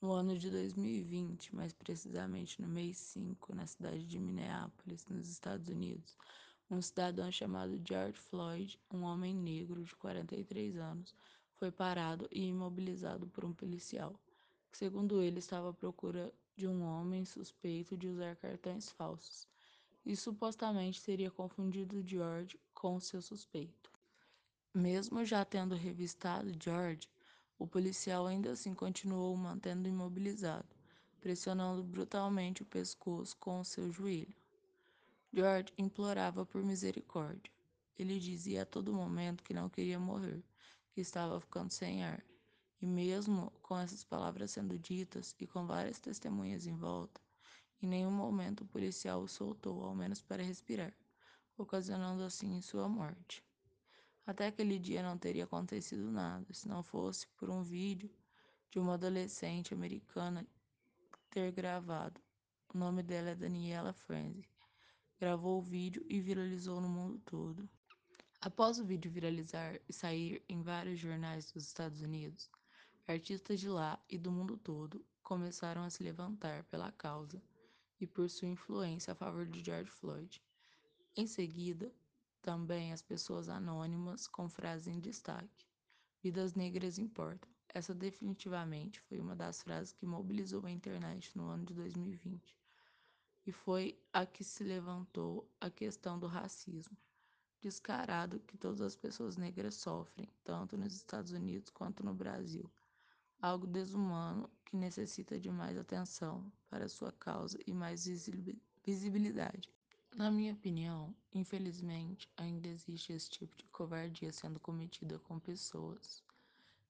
[0.00, 5.68] No ano de 2020, mais precisamente no mês 5, na cidade de Minneapolis, nos Estados
[5.68, 6.14] Unidos,
[6.70, 11.14] um cidadão chamado George Floyd, um homem negro de 43 anos,
[11.54, 14.20] foi parado e imobilizado por um policial,
[14.70, 19.48] que, segundo ele, estava à procura de um homem suspeito de usar cartões falsos
[20.04, 23.90] e supostamente teria confundido George com seu suspeito.
[24.74, 27.08] Mesmo já tendo revistado George,
[27.58, 30.68] o policial ainda assim continuou mantendo imobilizado,
[31.20, 34.34] pressionando brutalmente o pescoço com o seu joelho.
[35.32, 37.52] George implorava por misericórdia.
[37.98, 40.44] Ele dizia a todo momento que não queria morrer,
[40.92, 42.22] que estava ficando sem ar.
[42.80, 47.20] E mesmo com essas palavras sendo ditas e com várias testemunhas em volta,
[47.82, 50.94] em nenhum momento o policial o soltou, ao menos para respirar,
[51.56, 53.45] ocasionando assim sua morte.
[54.26, 58.10] Até aquele dia não teria acontecido nada, se não fosse por um vídeo
[58.72, 60.44] de uma adolescente americana
[61.30, 62.20] ter gravado.
[62.74, 64.48] O nome dela é Daniela Frenzy.
[65.20, 67.68] Gravou o vídeo e viralizou no mundo todo.
[68.40, 72.50] Após o vídeo viralizar e sair em vários jornais dos Estados Unidos,
[73.06, 77.40] artistas de lá e do mundo todo começaram a se levantar pela causa
[78.00, 80.42] e por sua influência a favor de George Floyd.
[81.16, 81.92] Em seguida,
[82.46, 85.66] também as pessoas anônimas com frases em destaque.
[86.22, 87.50] Vidas negras importam.
[87.74, 92.56] Essa definitivamente foi uma das frases que mobilizou a internet no ano de 2020.
[93.44, 96.96] E foi a que se levantou a questão do racismo
[97.60, 102.70] descarado que todas as pessoas negras sofrem, tanto nos Estados Unidos quanto no Brasil.
[103.42, 108.06] Algo desumano que necessita de mais atenção para sua causa e mais
[108.84, 109.68] visibilidade.
[110.16, 116.24] Na minha opinião, infelizmente, ainda existe esse tipo de covardia sendo cometida com pessoas.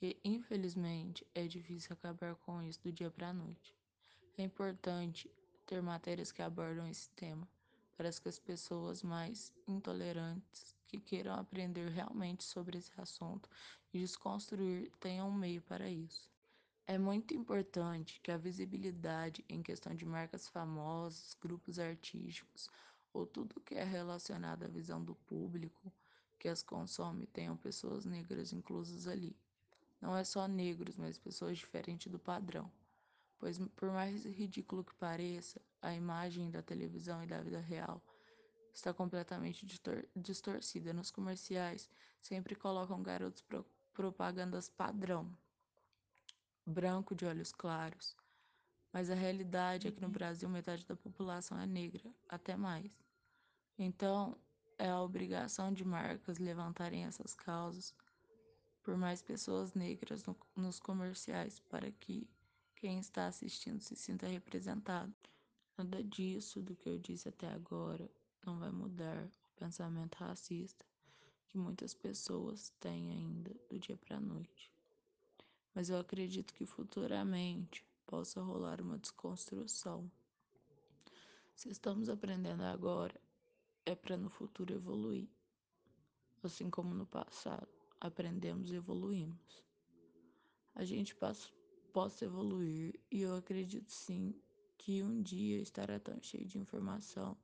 [0.00, 3.76] E, infelizmente, é difícil acabar com isso do dia para a noite.
[4.38, 5.30] É importante
[5.66, 7.46] ter matérias que abordam esse tema,
[7.94, 13.50] para que as pessoas mais intolerantes que queiram aprender realmente sobre esse assunto
[13.92, 16.30] e desconstruir tenham um meio para isso.
[16.86, 22.70] É muito importante que a visibilidade em questão de marcas famosas, grupos artísticos,
[23.12, 25.92] ou tudo que é relacionado à visão do público
[26.38, 29.36] que as consome tenham pessoas negras inclusas ali.
[30.00, 32.70] Não é só negros, mas pessoas diferentes do padrão.
[33.38, 38.02] Pois, por mais ridículo que pareça, a imagem da televisão e da vida real
[38.72, 40.92] está completamente distor distorcida.
[40.92, 41.90] Nos comerciais,
[42.22, 45.30] sempre colocam garotos pro propagandas padrão,
[46.64, 48.16] branco de olhos claros,
[48.92, 50.12] mas a realidade é que no uhum.
[50.12, 52.98] Brasil metade da população é negra, até mais.
[53.78, 54.36] Então,
[54.78, 57.94] é a obrigação de marcas levantarem essas causas
[58.82, 62.28] por mais pessoas negras no, nos comerciais para que
[62.74, 65.14] quem está assistindo se sinta representado.
[65.76, 68.10] Nada disso do que eu disse até agora
[68.44, 70.84] não vai mudar o pensamento racista
[71.46, 74.72] que muitas pessoas têm ainda do dia para a noite.
[75.74, 80.10] Mas eu acredito que futuramente possa rolar uma desconstrução.
[81.54, 83.14] Se estamos aprendendo agora,
[83.86, 85.28] é para no futuro evoluir.
[86.42, 87.68] Assim como no passado,
[88.00, 89.62] aprendemos e evoluímos.
[90.74, 91.14] A gente
[91.92, 94.34] possa evoluir e eu acredito sim
[94.76, 97.36] que um dia estará tão cheio de informação,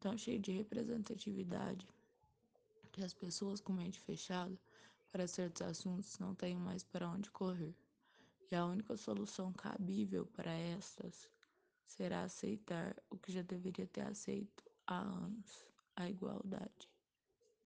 [0.00, 1.86] tão cheio de representatividade,
[2.90, 4.58] que as pessoas com mente fechada
[5.12, 7.76] para certos assuntos não tenham mais para onde correr.
[8.50, 11.30] E a única solução cabível para estas
[11.86, 16.89] será aceitar o que já deveria ter aceito há anos, a igualdade.